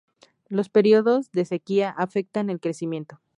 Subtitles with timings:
[0.47, 3.21] Los periodos de sequía afectan el crecimiento.